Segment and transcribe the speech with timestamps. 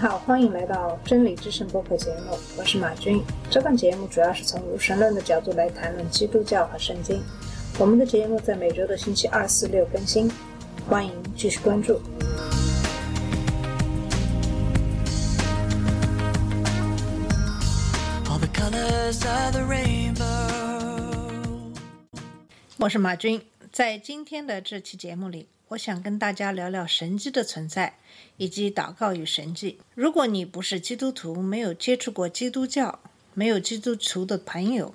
[0.00, 3.22] 好，欢迎来到真理之声播客节目，我是马军。
[3.50, 7.22] 这档节目主要是从无神论的角度来谈论基督教和圣经。
[7.78, 10.32] 我们的节目在每周的星期二、四、六更新，
[10.88, 12.00] 欢迎继续关注。
[22.78, 25.46] 我是马军，在今天的这期节目里。
[25.70, 27.96] 我想跟大家聊聊神迹的存在，
[28.38, 29.78] 以及祷告与神迹。
[29.94, 32.98] 如果你不是基督徒，没有接触过基督教，
[33.34, 34.92] 没有基督徒的朋友，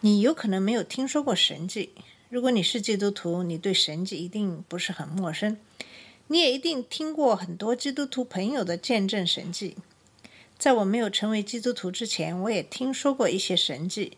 [0.00, 1.90] 你有可能没有听说过神迹。
[2.30, 5.58] 如果你是基督徒，你对神迹一定不是很陌生，
[6.28, 9.76] 你也一定听过很多基督徒朋友的见证神迹。
[10.58, 14.16] 在我没有成为基督徒之前，我也听说过一些神迹。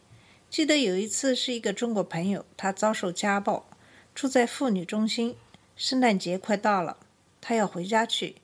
[0.49, 3.69] 记得有一次是一个中国朋友，他遭受家暴，
[4.15, 5.35] 住在妇女中心。
[5.79, 6.97] 圣诞节快到了，
[7.41, 8.35] 他要回家去，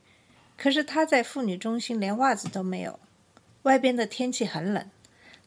[0.56, 3.00] 可是他在妇女中心连袜子都没有。
[3.64, 4.88] 外边的天气很冷，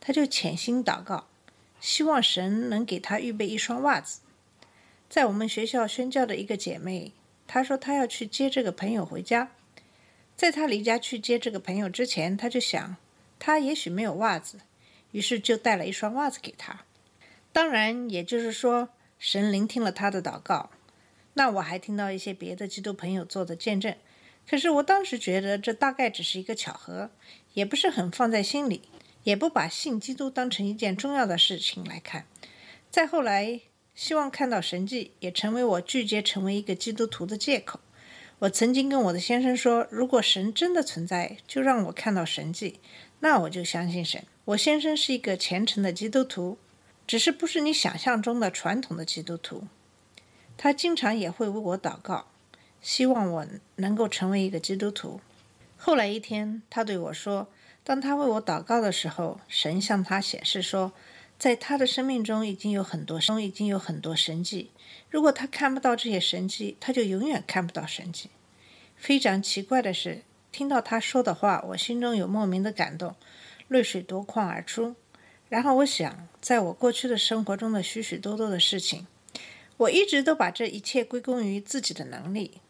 [0.01, 1.27] 他就潜心祷告，
[1.79, 4.19] 希望神能给他预备一双袜子。
[5.09, 7.13] 在我们学校宣教的一个姐妹，
[7.47, 9.51] 她说她要去接这个朋友回家。
[10.35, 12.97] 在她离家去接这个朋友之前，她就想
[13.39, 14.59] 他也许没有袜子，
[15.11, 16.81] 于是就带了一双袜子给他。
[17.53, 20.69] 当然，也就是说，神聆听了他的祷告。
[21.37, 23.95] 那我还听到一些别的基督朋友做的见证，
[24.49, 27.11] 可是我当时觉得这大概只是一个巧合，
[27.53, 28.81] 也不是很放在心里，
[29.23, 32.25] 也不把信基督当成一件重要的事情来看。
[32.89, 33.61] 再后来，
[33.93, 37.79] 希望看到神迹，也成为我拒绝成为一个基督徒的借口。
[38.39, 42.79] 我曾经跟我的先生说，如果神真的存在，就让我看到神迹，
[43.19, 44.23] 那我就相信神。
[44.45, 46.57] 我先生是一个虔诚的基督徒，
[47.05, 49.65] 只是不是你想象中的传统的基督徒。
[50.57, 52.25] 他经常也会为我祷告，
[52.81, 55.21] 希望我能够成为一个基督徒。
[55.77, 57.47] 后来一天，他对我说
[57.85, 60.91] ：“当他为我祷告的时候，神向他显示说，
[61.37, 64.71] 在他的生命中已经有很多中已经有很多神迹。
[65.11, 68.31] 如果他看不到这些神迹，他就永远看不到神迹。”
[68.97, 73.15] 非常奇怪的是，听到他说的话，我心中有莫名的感动，
[73.67, 74.95] 泪水夺眶而出。
[75.49, 79.05] 然后我想，在我过去的生活中的许许多多的事情。
[79.77, 82.61] 我一直都把这一切归功于自己的能力，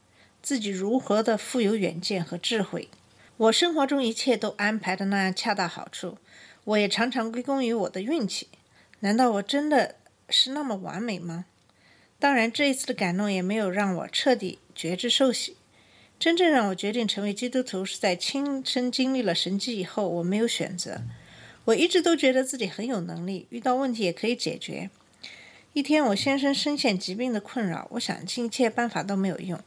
[0.42, 2.90] 自己如何的富有远见和智慧。
[3.38, 6.18] 我生活中一切都安排的那样恰到好处。
[6.66, 8.48] 我也常常归功于我的运气。
[9.00, 9.96] 难道我真的
[10.28, 11.46] 是那么完美吗？
[12.20, 15.56] 当然，这一次的感动也没有让我彻底觉知受洗。
[16.20, 20.10] 真正让我决定成为基督徒，是在亲身经历了神迹以后。
[20.10, 21.04] 我没有选择。
[21.66, 24.90] 我一直都觉得自己很有能力，遇到问题也可以解决。
[25.78, 29.60] 一天，我先生深陷疾病的困扰，我想尽一切办法都没有用。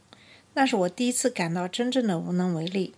[0.55, 2.97] 那是我第一次感到真正的无能为力。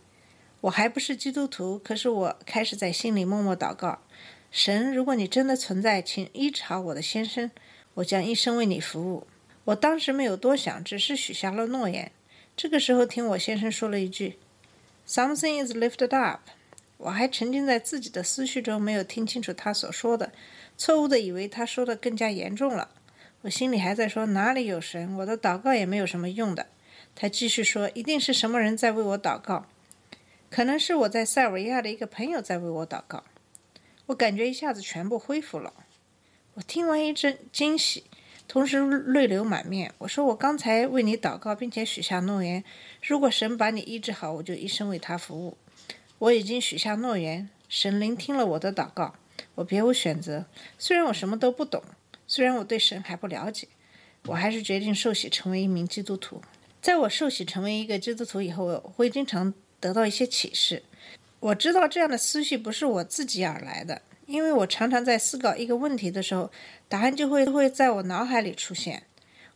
[0.62, 3.98] 我还不是基督徒，可是我开始在心里默默祷告：
[4.50, 7.50] 神，如果你真的存在，请医治好我的先生，
[7.92, 9.26] 我将一生为你服务。
[9.64, 12.12] 我当时没有多想，只是许下了诺言。
[12.56, 14.38] 这个时候，听我先生说了一句
[15.06, 16.40] ：“Something is lifted up。”
[16.96, 20.32] 我还沉浸在自己的思绪中，没有听清楚他所说的，
[20.78, 22.88] 错误的以为他说的更加严重了。
[23.42, 26.66] 我心里还在说哪里有神，我的祷告也没有什么用的。
[27.14, 29.66] 他继续说，一定是什么人在为我祷告，
[30.48, 33.24] 可能是我在塞尔维亚的一个朋友在为我祷告。
[34.06, 35.72] 我感觉一下子全部恢复了。
[36.54, 38.04] 我听完一阵惊喜，
[38.46, 39.92] 同时泪流满面。
[39.98, 42.62] 我说我刚才为你祷告，并且许下诺言，
[43.02, 45.56] 如果神把你医治好，我就一生为他服务。
[46.18, 49.16] 我已经许下诺言，神聆听了我的祷告，
[49.56, 50.46] 我别无选择。
[50.78, 51.82] 虽然我什么都不懂。
[52.26, 53.68] 虽然我对神还不了解，
[54.26, 56.40] 我还是决定受洗成为一名基督徒。
[56.80, 60.82] 在我受洗成为一个基督徒以后，我会经常得到一些启示。
[61.40, 66.50] 我知道这样的思绪不是我自己而来的，因为我常常在思考一个问题的时候，
[66.88, 69.04] 答案就会会在我脑海里出现。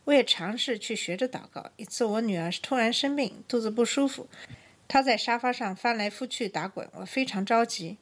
[0.05, 1.71] 我也尝试去学着祷告。
[1.75, 4.27] 一次，我女儿突然生病，肚子不舒服，
[4.87, 7.97] 她在沙发上翻来覆去打滚，我非常着急，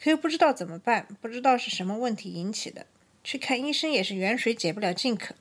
[0.00, 2.86] 可又不知道怎么办，不知道是什么问题引起的。
[3.24, 5.34] 去看医生也是远水解不了近渴，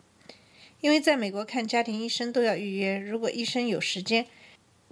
[0.81, 2.97] 因为在美国看家庭医生都要预约。
[2.97, 4.27] 如果医生有时间，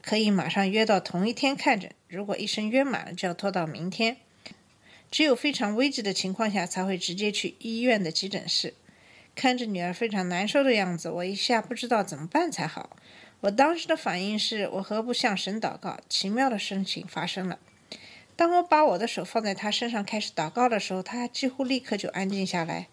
[0.02, 4.18] 可以马上约到同一天看诊；如果医生约满了，就要拖到明天。
[5.12, 8.74] 只有非常危急的情况下，才会直接去医院的急诊室。
[9.36, 12.98] 看着女儿非常难受的样子，我一下不知道怎么办才好。
[13.42, 16.00] 我当时的反应是我何不向神祷告？
[16.10, 17.58] 奇妙的事情发生了。
[18.40, 22.88] 当我把我的手放在他身上开始祷告的时候，他几乎立刻就安静下来，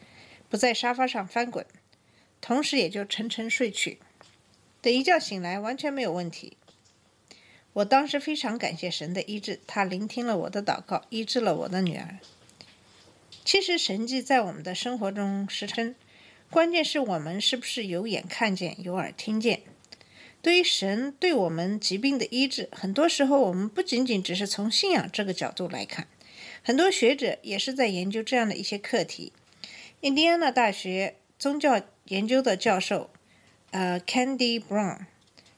[0.48, 1.64] 不在沙发上翻滚，
[2.40, 4.00] 同时也就沉沉睡去。
[4.82, 6.56] 等一觉醒来，完全没有问题。
[7.74, 12.18] 我当时非常感谢神的医治，他聆听了我的祷告，医治了我的女儿。
[13.44, 15.94] 其实神迹在我们的生活中时称，
[16.50, 19.60] 关键是我们是不是有眼看见，有耳听见。
[20.46, 26.06] 对于神对我们疾病的医治，很多时候我们不仅仅只是从信仰这个角度来看，
[26.62, 29.32] 很多学者也是在研究这样的一些课题。
[30.02, 33.10] 印第安纳大学宗教研究的教授，
[33.72, 35.06] 呃，Candy Brown，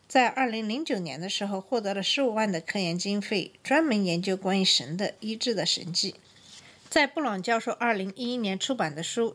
[0.08, 6.14] 在二零零九年的时候获得了十五万的科研经费，专门研究关于神的医治的神迹。
[6.88, 9.32] 在布朗教授二零一一年出版的书《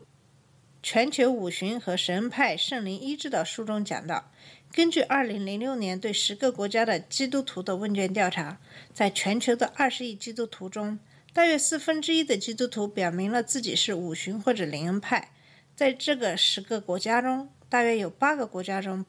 [0.84, 4.30] 全球五旬和神派圣灵医治》的书中讲到。
[4.70, 8.60] 根据2006年对十个国家的基督徒的问卷调查，
[8.92, 10.98] 在全球的20亿基督徒中，
[11.32, 15.32] 大约四分之一的基督徒表明了自己是五旬或者灵恩派。
[15.74, 19.06] 在这个十个国家中，大约有八个国家中，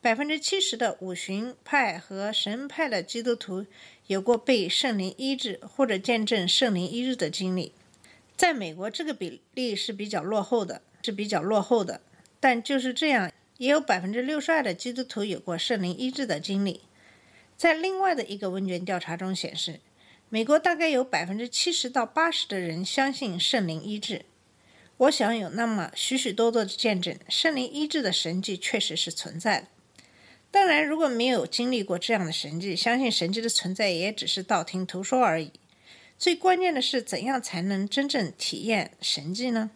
[0.00, 3.66] 百分之七十的五旬派和神派的基督徒
[4.06, 7.72] 有过被圣灵医治或者见证圣灵医治的经历。
[8.36, 12.02] 在美国，这个比例是比较落后的，是比较落后的。
[12.38, 13.32] 但就是这样。
[13.58, 16.82] 也有百分之六十二的基督徒有过圣灵医治的经历。
[17.56, 19.80] 在另外的一个问卷调查中显示，
[20.28, 24.26] 美国大概有百分之七十到八十的人相信圣灵医治。
[24.98, 29.68] 我想有那么许许多多的见证，圣灵医治的神迹确实是存在的。
[30.50, 35.50] 当然，如果没有经历过这样的神迹，相信神迹的存在也只是道听途说而已。
[36.18, 39.70] 最关键的是，怎样才能真正体验神迹呢？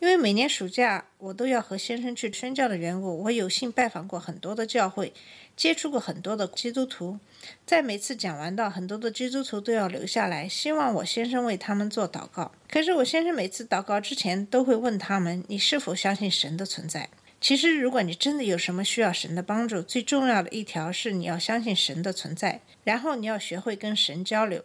[0.00, 5.14] 因为每年暑假我都要和先生去宣教的缘故，我有幸拜访过很多的教会，
[5.56, 7.18] 接触过很多的基督徒。
[7.64, 12.52] 在每次讲完到，很多的基督徒都要留下来，希望我先生为他们做祷告。
[12.68, 17.08] 可是我先生每次祷告之前都会问他们：“你是否相信神的存在？”
[17.40, 24.64] 其实，如果你真的有什么需要神的帮助，最重要的一条是你要相信神的存在，然后你要学会跟神交流。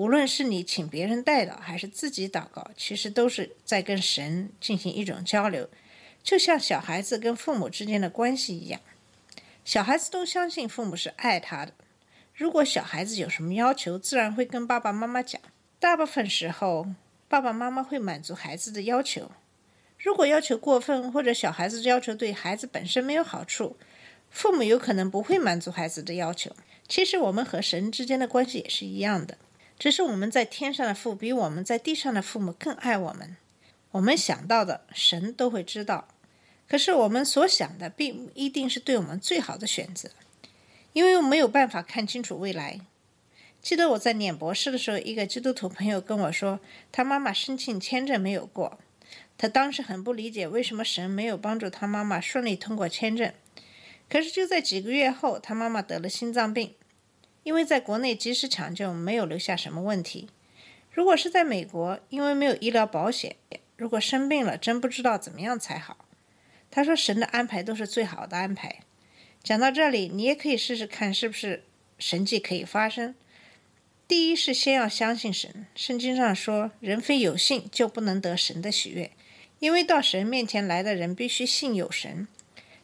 [0.00, 5.68] 无论是你请别人代祷，还是自己祷告，其实都是在跟神进行一种交流，
[6.22, 8.80] 就像小孩子跟父母之间的关系一样。
[9.62, 11.74] 小孩子都相信父母是爱他的。
[12.34, 15.38] 如果小孩子有什么要求，自然会跟爸爸妈妈讲。
[15.78, 16.86] 大部分时候，
[17.28, 19.30] 爸爸妈妈会满足孩子的要求。
[19.98, 23.76] 如果要求过分，或者小孩子要求对孩子本身没有好处，
[24.30, 26.56] 父母有可能不会满足孩子的要求。
[26.88, 29.36] 其实我们和神之间的关系也是一样的。
[29.80, 33.38] 只是我们在天上的父比我们在地上的父母更爱我们，
[33.92, 36.08] 我们想到的神都会知道。
[36.68, 40.10] 可是我们所想的并不一定是对我们最好的选择，
[40.92, 42.80] 因为我没有办法看清楚未来。
[43.62, 46.60] 记得我在念博士的时候，一个基督徒朋友跟我说，
[46.92, 48.78] 他妈妈申请签证没有过，
[49.38, 53.32] 他当时很不理解为什么神没有帮助他妈妈顺利通过签证。
[54.10, 56.74] 可是就在几个月后，他妈妈得了心脏病。
[57.42, 60.28] 因为在国内及时抢救没有留下什么问题，
[60.90, 63.36] 如果是在美国，因为没有医疗保险，
[63.76, 66.04] 如果生病了，真不知道怎么样才好。
[66.70, 68.80] 他说神的安排都是最好的安排。
[69.42, 71.64] 讲到这里，你也可以试试看是不是
[71.98, 73.14] 神迹可以发生。
[74.06, 79.12] 第一是先要相信神，圣经上说人非有信就不能得神的喜悦，
[79.60, 82.28] 因为到神面前来的人必须信有神，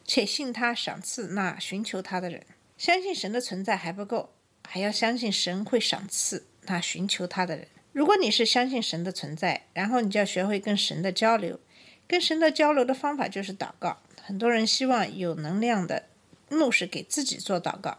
[0.05, 2.43] 且信他赏赐那寻求他的人。
[2.77, 4.29] 相信神的存在还不够。
[4.69, 7.67] 还要相信神会赏赐那寻求他的人。
[7.93, 11.59] 如果你是相信神的存在，然后你就要学会跟神的交流。
[12.05, 14.01] 跟神的交流的方法就是祷告。
[14.21, 16.03] 很多人希望有能量的
[16.49, 17.97] 牧师给自己做祷告。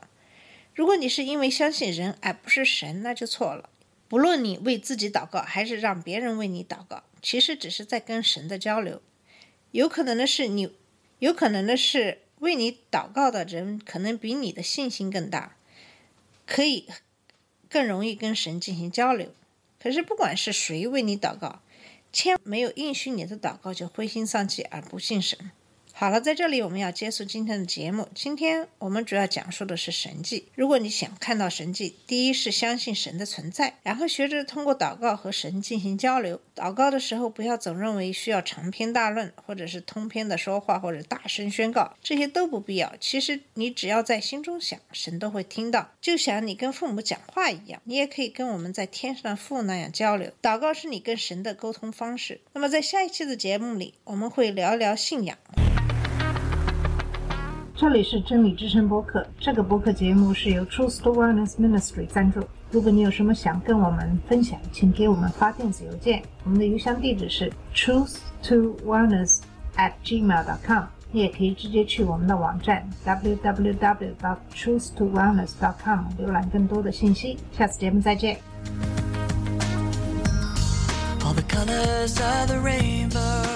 [0.74, 3.70] 如果你是因为相信人而不是神，那就错了。
[4.06, 9.02] 不论你为自己祷告，还是让别人为你祷告，其实只是在跟神的交流。
[9.72, 10.74] 有可能的是你，
[11.18, 15.56] 有可能的是为你祷告的人可能比你的信心更大。
[16.48, 16.88] 可以
[17.68, 19.34] 更容易跟神进行交流，
[19.78, 21.60] 可是不管是谁为你祷告，
[22.10, 25.50] 千没有应许你的祷告就灰心丧气而不信神。
[26.00, 28.08] 好了，在这里我们要结束今天的节目。
[28.14, 30.46] 今天我们主要讲述的是神迹。
[30.54, 36.40] 如果你想看到神迹，第一是相信神的存在，然后学着通过祷告和神进行交流。
[36.54, 42.94] 祷告的时候，不要总认为需要长篇大论，或者是通篇的说话，或者大声宣告，这些都不必要。
[43.00, 47.82] 其实你只要在心中想，神都会听到，就像你跟父母讲话一样。
[47.82, 50.30] 你也可以跟我们在天上的父那样交流。
[50.40, 52.40] 祷告是你跟神的沟通方式。
[52.52, 55.36] 那么在下一期的节目里，我们会聊聊信仰。
[57.80, 62.40] 这里是真理之声播客，这个播客节目是由 Truth to Wellness Ministry 赞助。
[62.72, 69.42] 如果你有什么想跟我们分享，请给我们发电子邮件，我们的邮箱地址是 truth to wellness
[69.76, 70.86] at gmail dot com。
[71.12, 77.38] 你也可以直接去我们的网站 www.truth-to-wellness.com 浏览更多的信息。
[77.52, 78.40] 下次节目再见。
[81.20, 83.47] All the colors of the rainbow